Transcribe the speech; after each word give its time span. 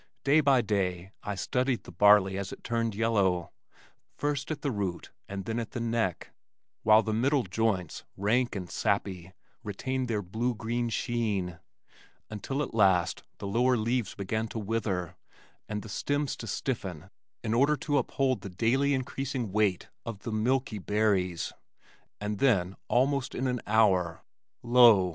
Day 0.23 0.39
by 0.41 0.61
day 0.61 1.11
I 1.21 1.35
studied 1.35 1.83
the 1.83 1.91
barley 1.91 2.35
as 2.35 2.51
it 2.51 2.63
turned 2.63 2.95
yellow, 2.95 3.51
first 4.17 4.49
at 4.49 4.63
the 4.63 4.71
root 4.71 5.11
and 5.29 5.45
then 5.45 5.59
at 5.59 5.73
the 5.73 5.79
neck 5.79 6.31
(while 6.81 7.03
the 7.03 7.13
middle 7.13 7.43
joints, 7.43 8.03
rank 8.17 8.55
and 8.55 8.67
sappy, 8.67 9.31
retained 9.63 10.07
their 10.07 10.23
blue 10.23 10.55
green 10.55 10.89
sheen), 10.89 11.59
until 12.31 12.63
at 12.63 12.73
last 12.73 13.21
the 13.37 13.45
lower 13.45 13.77
leaves 13.77 14.15
began 14.15 14.47
to 14.47 14.57
wither 14.57 15.15
and 15.69 15.83
the 15.83 15.87
stems 15.87 16.35
to 16.37 16.47
stiffen 16.47 17.11
in 17.43 17.53
order 17.53 17.75
to 17.77 17.99
uphold 17.99 18.41
the 18.41 18.49
daily 18.49 18.95
increasing 18.95 19.51
weight 19.51 19.87
of 20.03 20.23
the 20.23 20.31
milky 20.31 20.79
berries, 20.79 21.53
and 22.19 22.39
then 22.39 22.75
almost 22.87 23.35
in 23.35 23.45
an 23.45 23.61
hour 23.67 24.23
lo! 24.63 25.09